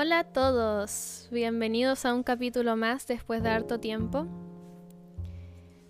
[0.00, 4.28] Hola a todos, bienvenidos a un capítulo más después de harto tiempo.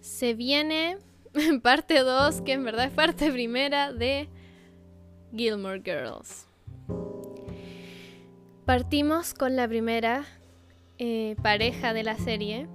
[0.00, 0.96] Se viene
[1.62, 4.30] parte 2, que en verdad es parte primera de
[5.36, 6.48] Gilmore Girls.
[8.64, 10.25] Partimos con la primera
[10.96, 12.66] eh, pareja de la serie,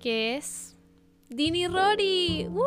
[0.00, 0.76] que es
[1.28, 2.48] Dean y Rory.
[2.50, 2.64] ¡Woo!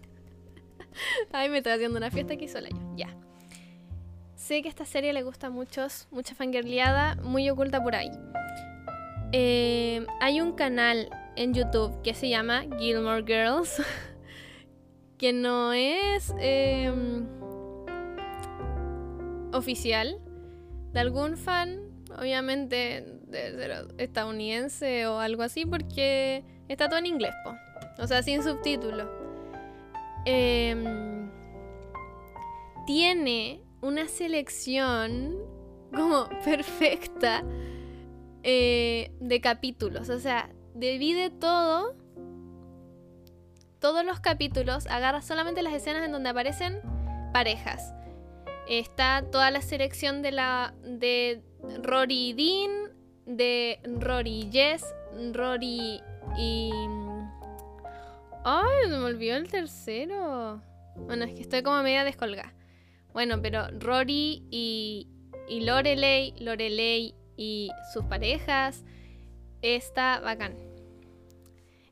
[1.30, 2.96] Ay, me estoy haciendo una fiesta aquí sola yo.
[2.96, 3.19] Ya.
[4.50, 8.10] Sé que esta serie le gusta a muchos, mucha fangirleada, muy oculta por ahí.
[9.30, 13.80] Eh, hay un canal en YouTube que se llama Gilmore Girls,
[15.18, 17.28] que no es em,
[19.52, 20.18] oficial,
[20.94, 21.82] de algún fan,
[22.18, 23.06] obviamente
[23.98, 27.54] estadounidense o algo así, porque está todo en inglés, po.
[28.02, 29.06] o sea, sin subtítulos.
[30.24, 31.30] Em,
[32.84, 35.36] tiene una selección
[35.94, 37.44] como perfecta
[38.42, 40.08] eh, de capítulos.
[40.08, 41.96] O sea, divide todo.
[43.78, 46.80] Todos los capítulos, agarra solamente las escenas en donde aparecen
[47.32, 47.94] parejas.
[48.68, 51.42] Está toda la selección de la de
[51.82, 52.92] Rory y Dean,
[53.24, 54.84] de Rory Jess,
[55.32, 56.02] Rory
[56.36, 56.70] y
[58.44, 60.62] Ay, me olvidó el tercero.
[60.96, 62.54] Bueno, es que estoy como media descolgada.
[63.12, 65.06] Bueno, pero Rory y,
[65.48, 68.84] Lorelei, Lorelei y sus parejas,
[69.62, 70.54] está bacán.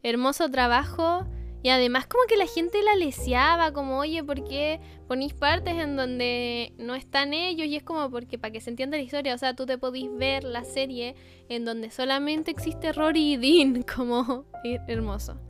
[0.02, 1.26] Hermoso trabajo.
[1.60, 5.96] Y además como que la gente la leseaba, como, oye, ¿por qué ponís partes en
[5.96, 7.66] donde no están ellos?
[7.66, 10.08] Y es como porque para que se entienda la historia, o sea, tú te podís
[10.14, 11.16] ver la serie
[11.48, 14.44] en donde solamente existe Rory y Dean, como
[14.86, 15.40] hermoso.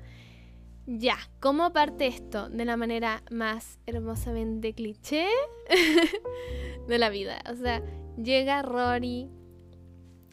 [0.91, 2.49] Ya, ¿cómo parte esto?
[2.49, 5.27] De la manera más hermosamente cliché
[6.89, 7.43] de la vida.
[7.53, 7.83] O sea,
[8.17, 9.29] llega Rory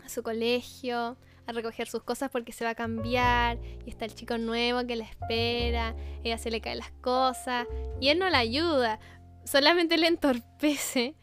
[0.05, 4.15] a su colegio a recoger sus cosas porque se va a cambiar y está el
[4.15, 7.67] chico nuevo que la espera, ella se le caen las cosas
[7.99, 9.01] y él no la ayuda,
[9.43, 11.17] solamente le entorpece.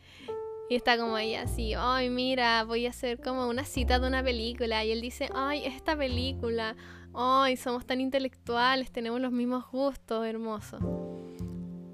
[0.69, 4.23] Y está como ella así, ay mira, voy a hacer como una cita de una
[4.23, 4.85] película.
[4.85, 6.77] Y él dice, ay, esta película,
[7.15, 8.91] ¡Ay, somos tan intelectuales!
[8.91, 10.79] Tenemos los mismos gustos, hermoso.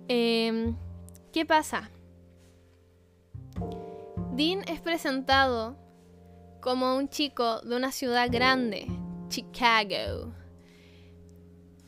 [0.07, 0.77] Em,
[1.33, 1.91] ¿Qué pasa?
[4.33, 5.77] Dean es presentado
[6.61, 8.87] como un chico de una ciudad grande,
[9.29, 10.33] Chicago.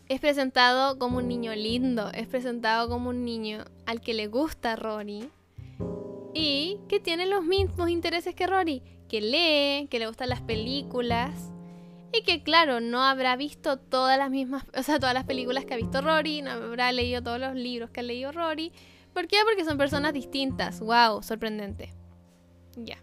[0.09, 4.75] Es presentado como un niño lindo, es presentado como un niño al que le gusta
[4.75, 5.31] Rory
[6.35, 11.53] y que tiene los mismos intereses que Rory, que lee, que le gustan las películas
[12.13, 15.75] y que claro, no habrá visto todas las mismas, o sea, todas las películas que
[15.75, 18.73] ha visto Rory, no habrá leído todos los libros que ha leído Rory.
[19.15, 19.39] ¿Por qué?
[19.45, 20.81] Porque son personas distintas.
[20.81, 21.23] ¡Wow!
[21.23, 21.93] Sorprendente.
[22.77, 22.99] Ya.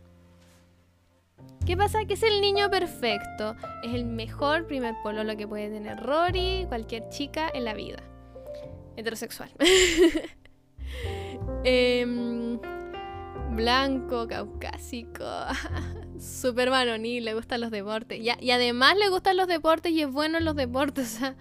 [1.66, 2.06] ¿Qué pasa?
[2.06, 3.56] Que es el niño perfecto.
[3.84, 8.01] Es el mejor primer pololo que puede tener Rory, cualquier chica en la vida.
[8.95, 9.51] Heterosexual.
[11.66, 12.06] eh,
[13.51, 15.24] blanco, caucásico,
[16.20, 18.20] super varonil, le gustan los deportes.
[18.20, 21.18] Y, además le gustan los deportes y es bueno en los deportes.
[21.18, 21.36] O sea,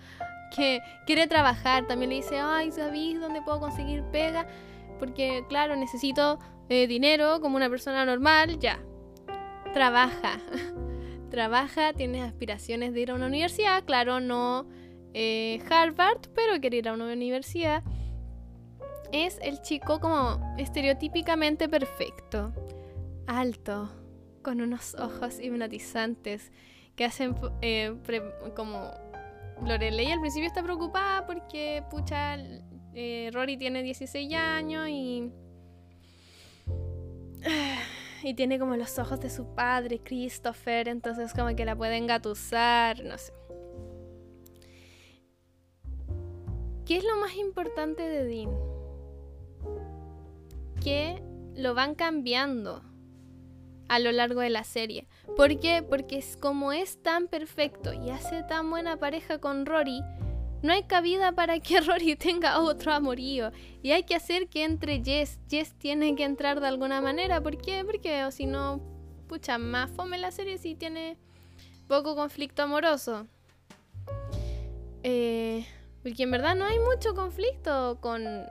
[0.54, 1.86] que quiere trabajar.
[1.86, 4.46] También le dice, ay, ¿sabéis dónde puedo conseguir pega?
[4.98, 6.38] Porque, claro, necesito
[6.68, 8.58] eh, dinero como una persona normal.
[8.58, 8.78] Ya,
[9.74, 10.40] trabaja.
[11.30, 13.84] trabaja, tiene aspiraciones de ir a una universidad.
[13.84, 14.66] Claro, no
[15.14, 17.82] eh, Harvard, pero quiere ir a una universidad
[19.12, 22.52] es el chico como estereotípicamente perfecto,
[23.26, 23.90] alto,
[24.46, 26.52] con unos ojos hipnotizantes
[26.94, 27.96] que hacen eh,
[28.54, 28.92] como
[29.60, 32.36] Lorelei al principio está preocupada porque pucha
[32.94, 35.32] eh, Rory tiene 16 años y
[38.22, 43.02] y tiene como los ojos de su padre Christopher entonces como que la puede engatusar
[43.02, 43.32] no sé
[46.84, 48.50] ¿Qué es lo más importante de Dean?
[50.84, 51.20] que
[51.56, 52.84] lo van cambiando
[53.88, 55.06] a lo largo de la serie.
[55.36, 55.82] ¿Por qué?
[55.82, 60.02] Porque es como es tan perfecto y hace tan buena pareja con Rory,
[60.62, 63.52] no hay cabida para que Rory tenga otro amorío.
[63.82, 65.38] Y hay que hacer que entre Jess.
[65.48, 67.40] Jess tiene que entrar de alguna manera.
[67.40, 67.84] ¿Por qué?
[67.84, 68.80] Porque o si no,
[69.28, 71.18] pucha, más fome la serie si tiene
[71.86, 73.26] poco conflicto amoroso.
[75.02, 75.64] Eh,
[76.02, 78.46] porque en verdad no hay mucho conflicto con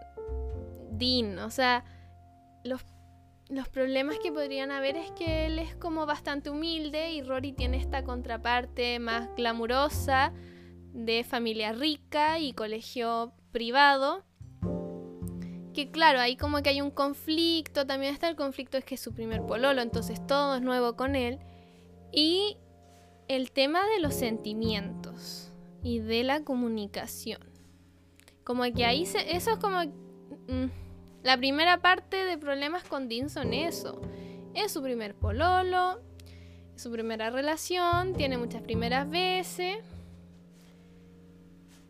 [0.91, 1.39] Dean.
[1.39, 1.83] O sea,
[2.63, 2.81] los,
[3.71, 8.03] problemas que podrían haber es que él es como bastante humilde y Rory tiene esta
[8.03, 10.33] contraparte más glamurosa
[10.93, 14.23] de familia rica y colegio privado
[15.75, 19.01] que claro, ahí como que hay un conflicto, también está el conflicto es que es
[19.01, 21.37] su primer pololo, entonces todo es nuevo con él.
[22.11, 22.57] Y
[23.27, 25.51] el tema de los sentimientos
[25.83, 27.41] y de la comunicación.
[28.45, 29.83] Como que ahí se, eso es como...
[30.47, 30.84] Mm,
[31.25, 33.99] la primera parte de problemas con Dean son eso.
[34.53, 35.99] Es su primer pololo,
[36.75, 39.77] su primera relación, tiene muchas primeras veces.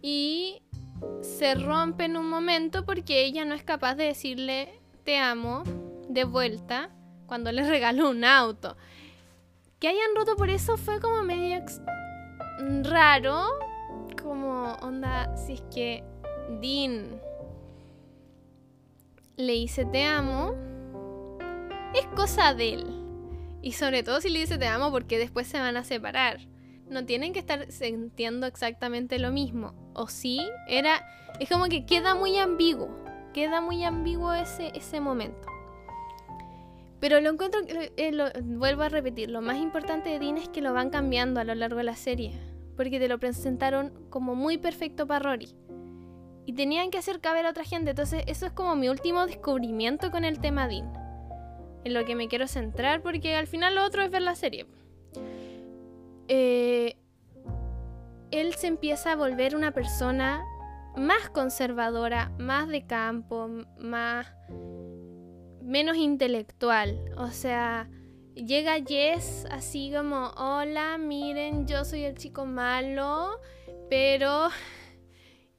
[0.01, 0.61] Y
[1.19, 5.63] se rompe en un momento porque ella no es capaz de decirle te amo
[6.07, 6.89] de vuelta
[7.25, 8.77] cuando le regaló un auto.
[9.79, 11.61] Que hayan roto por eso fue como medio
[12.83, 13.43] raro.
[14.23, 16.05] Como onda, si es que
[16.61, 17.19] Dean
[19.37, 20.53] le dice te amo,
[21.93, 22.85] es cosa de él.
[23.61, 26.39] Y sobre todo si le dice te amo porque después se van a separar.
[26.89, 29.73] No tienen que estar sintiendo exactamente lo mismo.
[29.93, 31.03] O sí, era...
[31.39, 32.89] Es como que queda muy ambiguo.
[33.33, 35.47] Queda muy ambiguo ese, ese momento.
[36.99, 40.73] Pero lo encuentro, eh, vuelvo a repetir, lo más importante de Dean es que lo
[40.73, 42.39] van cambiando a lo largo de la serie.
[42.77, 45.49] Porque te lo presentaron como muy perfecto para Rory.
[46.45, 47.91] Y tenían que hacer caber a otra gente.
[47.91, 50.91] Entonces eso es como mi último descubrimiento con el tema Dean.
[51.83, 54.65] En lo que me quiero centrar porque al final lo otro es ver la serie.
[56.27, 56.97] Eh,
[58.31, 60.43] él se empieza a volver una persona
[60.97, 63.49] más conservadora, más de campo,
[63.79, 64.27] más
[65.61, 66.99] menos intelectual.
[67.17, 67.89] O sea,
[68.35, 73.39] llega Jess así como, hola, miren, yo soy el chico malo,
[73.89, 74.49] pero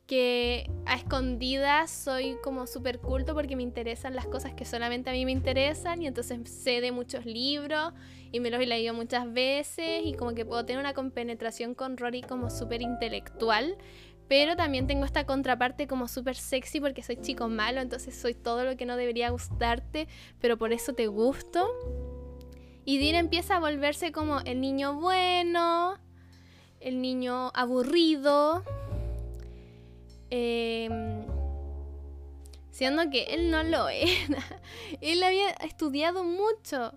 [0.06, 5.12] que a escondidas soy como súper culto porque me interesan las cosas que solamente a
[5.12, 7.92] mí me interesan y entonces sé de muchos libros
[8.30, 11.96] y me los he leído muchas veces y como que puedo tener una compenetración con
[11.96, 13.76] Rory como súper intelectual,
[14.28, 18.64] pero también tengo esta contraparte como súper sexy porque soy chico malo, entonces soy todo
[18.64, 20.06] lo que no debería gustarte,
[20.40, 21.68] pero por eso te gusto.
[22.84, 25.98] Y Dean empieza a volverse como el niño bueno,
[26.78, 28.62] el niño aburrido,
[30.30, 31.24] Em,
[32.70, 34.42] siendo que él no lo era.
[35.00, 36.92] él había estudiado mucho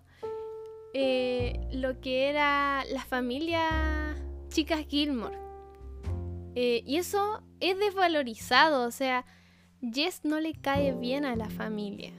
[0.93, 4.15] eh, lo que era la familia
[4.49, 5.37] Chicas Gilmore.
[6.55, 9.25] Eh, y eso es desvalorizado, o sea,
[9.81, 12.11] Jess no le cae bien a la familia.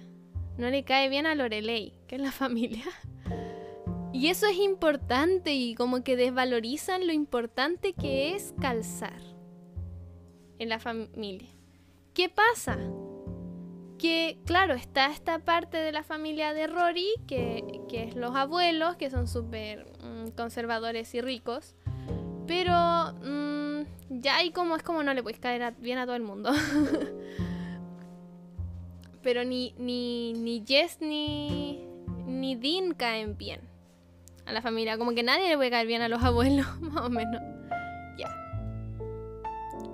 [0.56, 2.84] No le cae bien a Lorelei, que es la familia.
[4.12, 9.29] Y eso es importante y como que desvalorizan lo importante que es calzar
[10.60, 11.48] en la familia.
[12.14, 12.78] ¿Qué pasa?
[13.98, 19.10] Que, claro, está esta parte de la familia de Rory, que, es los abuelos, que
[19.10, 21.74] son súper mm, conservadores y ricos.
[22.46, 22.72] Pero
[23.24, 26.52] mm, ya hay como es como no le puedes caer bien a todo el mundo.
[29.22, 31.86] pero ni, ni, ni Jess ni,
[32.26, 33.60] ni Dean caen bien
[34.44, 34.98] a la familia.
[34.98, 37.49] Como que nadie le puede caer bien a los abuelos, más o menos.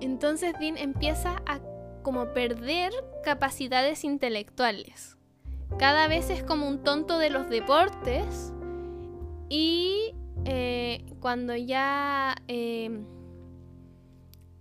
[0.00, 1.60] Entonces Dean empieza a
[2.02, 2.92] como perder
[3.24, 5.16] capacidades intelectuales.
[5.78, 8.52] Cada vez es como un tonto de los deportes
[9.48, 10.14] y
[10.44, 13.04] eh, cuando ya, em,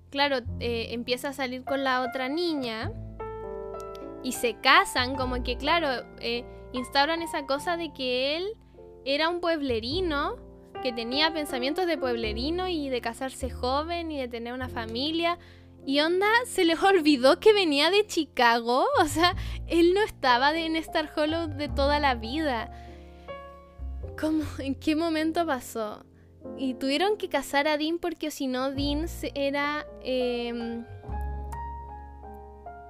[0.10, 2.92] claro, eh, empieza a salir con la otra niña
[4.24, 8.58] y se casan, como que, claro, eh, instauran esa cosa de que él
[9.06, 10.38] era un pueblerino
[10.86, 15.40] que tenía pensamientos de pueblerino y de casarse joven y de tener una familia.
[15.84, 18.86] Y onda, se les olvidó que venía de Chicago.
[19.02, 22.70] O sea, él no estaba en Star Hollow de toda la vida.
[24.16, 24.44] ¿Cómo?
[24.60, 26.06] ¿En qué momento pasó?
[26.56, 29.88] Y tuvieron que casar a Dean porque si no, Dean era...
[30.04, 30.86] Em,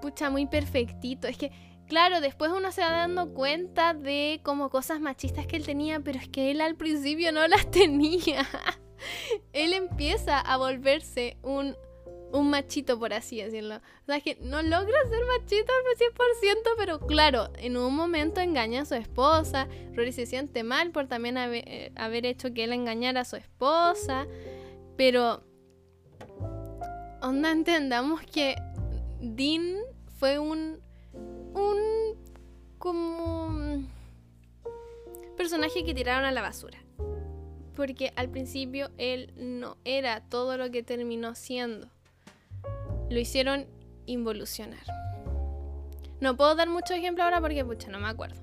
[0.02, 1.30] pucha, muy perfectito.
[1.30, 1.54] Es que
[1.88, 6.18] Claro, después uno se va dando cuenta de como cosas machistas que él tenía, pero
[6.18, 8.48] es que él al principio no las tenía.
[9.54, 11.76] él empieza a volverse un,
[12.32, 13.76] un machito, por así decirlo.
[13.76, 18.82] O sea, que no logra ser machito al 100%, pero claro, en un momento engaña
[18.82, 19.68] a su esposa.
[19.94, 21.92] Rory se siente mal por también haber, eh,
[22.24, 24.26] hecho que él engañara a su esposa.
[24.98, 25.44] Pero,
[27.22, 28.56] onda, entendamos que
[29.20, 29.78] Dean
[30.18, 30.85] fue un
[32.86, 33.84] como
[35.36, 36.78] personaje que tiraron a la basura.
[37.76, 41.88] Porque al principio él no era todo lo que terminó siendo.
[43.10, 43.66] Lo hicieron
[44.06, 44.84] involucionar.
[46.22, 48.40] No puedo dar mucho ejemplo ahora porque, pucha, no me acuerdo.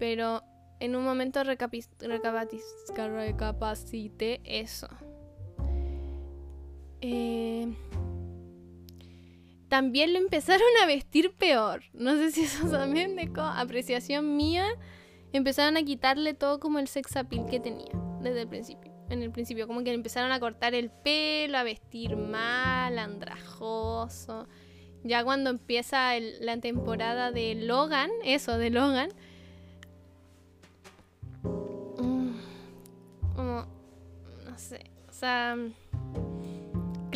[0.00, 0.42] Pero
[0.80, 4.88] en un momento recapacité eso.
[7.00, 7.72] Eh,
[9.68, 11.82] también lo empezaron a vestir peor.
[11.92, 14.66] No sé si eso también de apreciación mía.
[15.32, 18.92] Empezaron a quitarle todo como el sex appeal que tenía desde el principio.
[19.10, 24.48] En el principio, como que le empezaron a cortar el pelo, a vestir mal, andrajoso.
[25.04, 29.10] Ya cuando empieza la temporada de Logan, eso, de Logan.
[31.42, 32.32] Mm,
[33.34, 33.66] como,
[34.44, 35.56] no sé, o sea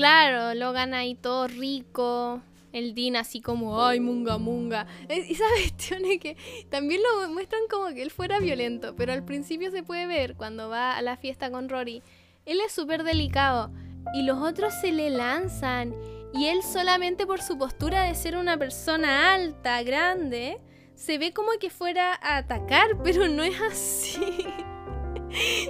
[0.02, 2.42] Claro, Logan ahí todo rico.
[2.72, 4.88] El Dean así como, ay, munga munga.
[5.08, 6.36] Esa cuestión es que
[6.70, 10.68] también lo muestran como que él fuera violento, pero al principio se puede ver cuando
[10.68, 12.02] va a la fiesta con Rory.
[12.46, 13.70] Él es súper delicado
[14.12, 15.94] y los otros se le lanzan.
[16.34, 20.58] Y él solamente por su postura de ser una persona alta, grande,
[20.96, 24.46] se ve como que fuera a atacar, pero no es así.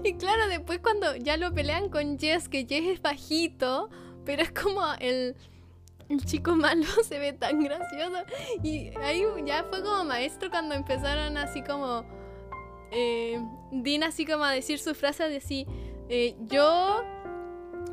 [0.02, 3.90] y claro, después cuando ya lo pelean con Jess, que Jess es bajito,
[4.24, 5.34] pero es como el,
[6.24, 8.24] chico malo se ve tan gracioso.
[8.62, 12.04] Y ahí ya fue como maestro cuando empezaron así como...
[12.94, 13.40] Eh,
[13.72, 15.66] Dean así como a decir su frase de así,
[16.10, 17.02] eh, yo,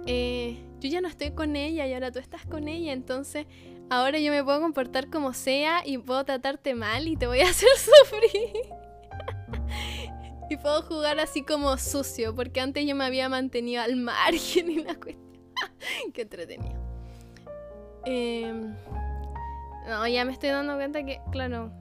[0.05, 3.47] eh, yo ya no estoy con ella y ahora tú estás con ella, entonces
[3.89, 7.43] ahora yo me puedo comportar como sea y puedo tratarte mal y te voy a
[7.49, 8.51] hacer sufrir.
[10.49, 14.83] y puedo jugar así como sucio, porque antes yo me había mantenido al margen y
[14.83, 15.28] la cuestión.
[16.13, 16.79] Qué entretenido.
[18.05, 18.75] Em,
[19.87, 21.71] no, ya me estoy dando cuenta que, claro,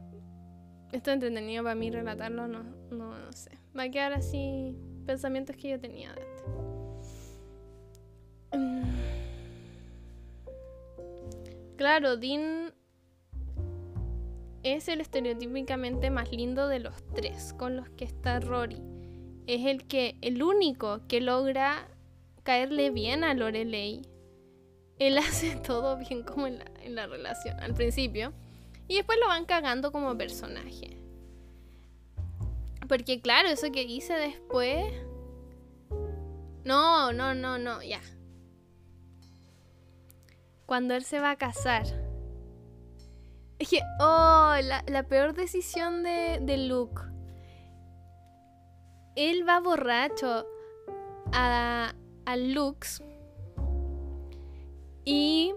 [0.93, 3.51] esto es entretenido para mí relatarlo, no, no, no sé.
[3.77, 4.75] Va a quedar así
[5.07, 6.23] pensamientos que yo tenía de.
[8.53, 8.83] Em,
[11.77, 12.73] claro, Dean
[14.63, 18.83] es el estereotípicamente más lindo de los tres con los que está Rory.
[19.47, 21.89] Es el que, el único que logra
[22.49, 24.01] caerle bien a Lorelei.
[24.99, 26.59] Él hace todo bien como en
[26.95, 28.33] la, relación al principio.
[28.89, 30.99] Y después lo van cagando como personaje.
[32.89, 34.83] Porque claro, eso que hice después...
[36.65, 38.01] No, no, no, no, ya.
[40.65, 41.85] Cuando él se va a casar.
[43.59, 44.55] Es que, oh,
[44.87, 47.03] la, peor decisión de, de Luke.
[49.17, 50.47] Él va borracho
[51.33, 51.93] a,
[52.29, 53.03] a Lux
[55.07, 55.55] y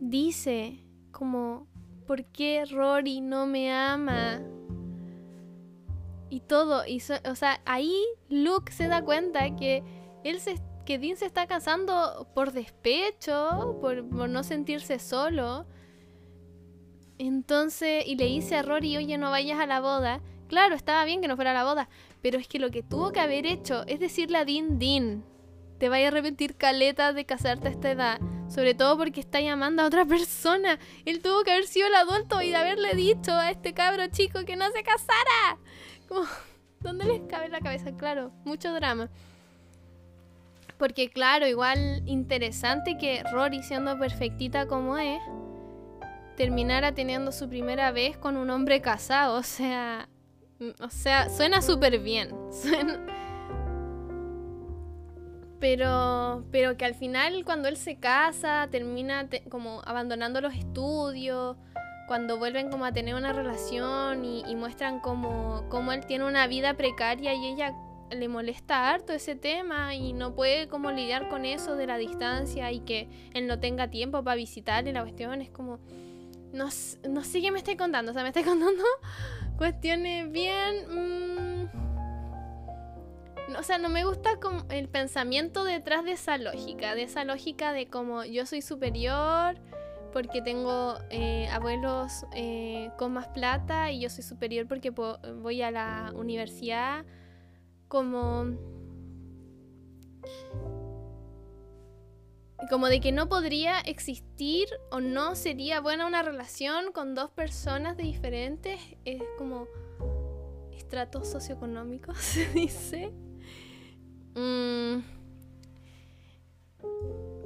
[0.00, 1.66] dice como,
[2.06, 4.40] ¿por qué Rory no me ama?
[6.30, 7.94] Y todo, y o sea, ahí
[8.30, 9.84] Luke se da cuenta que
[10.24, 10.54] él se,
[10.86, 15.66] que Dean se está casando por despecho, por, por no sentirse solo.
[17.18, 20.22] Entonces, y le dice a Rory, oye, no vayas a la boda.
[20.48, 21.90] Claro, estaba bien que no fuera a la boda,
[22.22, 25.22] pero es que lo que tuvo que haber hecho es decirle a Dean, Dean,
[25.78, 28.20] te vaya a arrepentir caleta de casarte a esta edad.
[28.48, 30.78] Sobre todo porque está llamando a otra persona.
[31.04, 34.44] Él tuvo que haber sido el adulto y de haberle dicho a este cabro chico
[34.44, 35.58] que no se casara.
[36.08, 36.22] Como,
[36.80, 37.96] ¿dónde les cabe la cabeza?
[37.96, 39.10] Claro, mucho drama.
[40.78, 45.20] Porque claro, igual interesante que Rory, siendo perfectita como es,
[46.36, 49.36] terminara teniendo su primera vez con un hombre casado.
[49.38, 50.08] O sea,
[50.80, 52.30] o sea, suena súper bien.
[52.52, 53.15] Suena
[55.68, 61.56] pero, pero que al final cuando él se casa termina como abandonando los estudios,
[62.06, 66.74] cuando vuelven como a tener una relación y, muestran como, como, él tiene una vida
[66.74, 67.74] precaria y ella
[68.12, 72.70] le molesta harto ese tema y no puede como lidiar con eso de la distancia
[72.70, 75.80] y que él no tenga tiempo para visitarle la cuestión es como
[76.52, 76.68] no,
[77.08, 78.84] no sé qué me estoy contando, o sea, me estoy contando
[79.58, 81.54] cuestiones bien...
[81.54, 81.55] Mm,
[83.58, 84.38] o sea, no me gusta
[84.70, 89.56] el pensamiento detrás de esa lógica, de esa lógica de como yo soy superior
[90.12, 95.70] porque tengo eh, abuelos eh, con más plata y yo soy superior porque voy a
[95.70, 97.04] la universidad,
[97.86, 98.56] como
[102.70, 107.98] como de que no podría existir o no sería buena una relación con dos personas
[107.98, 109.68] diferentes, es como
[110.72, 113.12] estratos socioeconómicos, se dice.
[114.36, 115.02] Mm.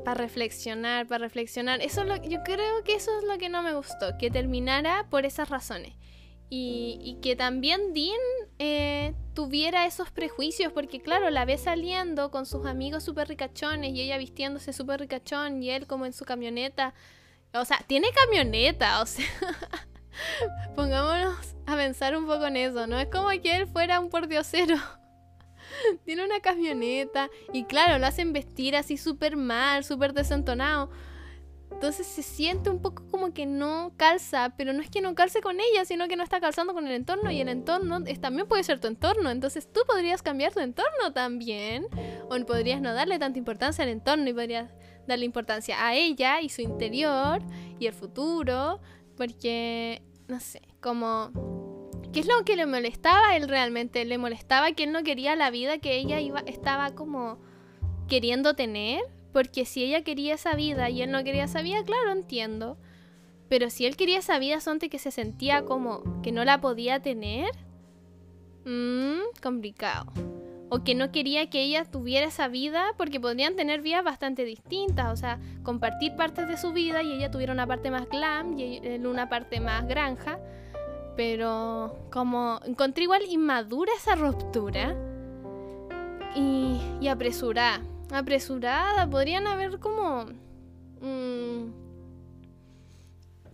[0.05, 1.81] para reflexionar, para reflexionar.
[1.83, 5.25] Eso lo, yo creo que eso es lo que no me gustó, que terminara por
[5.25, 5.95] esas razones.
[6.53, 8.19] Y, que también Dean
[8.59, 14.01] eh, tuviera esos prejuicios, porque claro, la ve saliendo con sus amigos súper ricachones y
[14.01, 16.93] ella vistiéndose súper ricachón y él como en su camioneta.
[17.55, 19.25] O sea, tiene camioneta, o sea,
[20.75, 22.99] pongámonos a pensar un poco en eso, ¿no?
[22.99, 24.77] Es como que él fuera un pordiosero.
[26.05, 30.91] Tiene una camioneta y claro, lo hacen vestir así súper mal, súper desentonado.
[31.73, 35.41] Entonces se siente un poco como que no calza, pero no es que no calce
[35.41, 38.49] con ella, sino que no está calzando con el entorno y el entorno es, también
[38.49, 39.31] puede ser tu entorno.
[39.31, 41.87] Entonces tú podrías cambiar tu entorno también,
[42.29, 44.71] o podrías no darle tanta importancia al entorno y podrías
[45.07, 47.41] darle importancia a ella y su interior
[47.79, 48.81] y el futuro,
[49.17, 51.60] porque, no sé, como...
[52.13, 54.05] ¿Qué es lo que le molestaba a él realmente?
[54.05, 57.39] Le molestaba que él no quería la vida que ella iba, estaba como
[58.09, 59.01] queriendo tener
[59.33, 62.77] porque si ella quería esa vida y él no quería esa vida, claro, entiendo.
[63.49, 67.01] Pero si él quería esa vida, sonte que se sentía como que no la podía
[67.01, 67.51] tener,
[68.65, 70.13] mmm, complicado.
[70.69, 75.13] O que no quería que ella tuviera esa vida porque podrían tener vidas bastante distintas.
[75.13, 78.77] O sea, compartir partes de su vida y ella tuviera una parte más glam y
[78.85, 80.39] él una parte más granja.
[81.21, 84.97] Pero como encontré igual inmadura esa ruptura
[86.35, 89.07] y, y apresurada apresurada.
[89.07, 90.25] Podrían haber como...
[91.03, 91.73] Mm,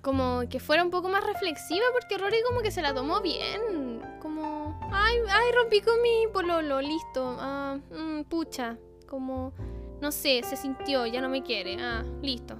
[0.00, 4.00] como que fuera un poco más reflexiva porque Rory como que se la tomó bien.
[4.22, 4.78] Como...
[4.92, 7.36] Ay, ay, rompí con mi pololo, listo.
[7.40, 8.78] Ah, mm, pucha.
[9.08, 9.52] Como...
[10.00, 11.78] No sé, se sintió, ya no me quiere.
[11.80, 12.54] Ah, listo.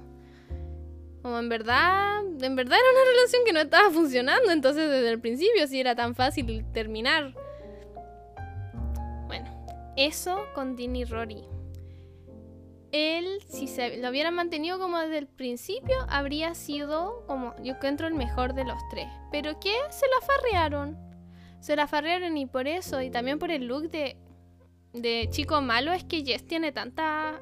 [1.27, 5.19] Como en verdad, en verdad era una relación que no estaba funcionando, entonces desde el
[5.19, 7.33] principio si era tan fácil terminar.
[9.27, 9.67] Bueno,
[9.97, 11.43] eso con Dini y Rory
[12.93, 18.07] él, si se lo hubieran mantenido como desde el principio, habría sido como yo encuentro
[18.07, 19.09] el mejor de los tres.
[19.29, 19.75] Pero ¿qué?
[19.89, 20.97] Se la farrearon.
[21.59, 24.15] Se la farrearon y por eso, y también por el look de,
[24.93, 27.41] de chico malo, es que Jess tiene tanta...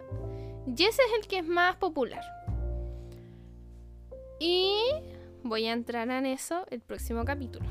[0.75, 2.34] Jess es el que es más popular.
[4.39, 4.75] Y
[5.43, 7.65] voy a entrar en eso el próximo capítulo.